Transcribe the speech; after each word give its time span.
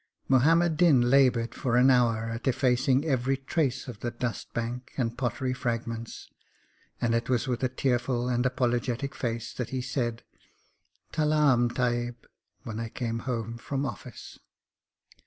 Muhammad 0.27 0.77
Din 0.77 1.11
laboured 1.11 1.53
for 1.53 1.77
an 1.77 1.91
hour 1.91 2.31
at 2.31 2.47
effacing 2.47 3.05
every 3.05 3.37
trace 3.37 3.87
of 3.87 3.99
the 3.99 4.09
dust 4.09 4.51
bank 4.51 4.93
and 4.97 5.15
pottery 5.15 5.53
fragments, 5.53 6.27
and 6.99 7.13
it 7.13 7.29
was 7.29 7.47
with 7.47 7.63
a 7.63 7.69
tearful 7.69 8.27
and 8.27 8.43
apologetic 8.43 9.13
face 9.13 9.53
that 9.53 9.69
he 9.69 9.79
said, 9.79 10.23
'Talaam, 11.11 11.69
Tahib,' 11.69 12.25
when 12.63 12.79
I 12.79 12.89
came 12.89 13.19
home 13.29 13.59
from 13.59 13.85
office. 13.85 14.39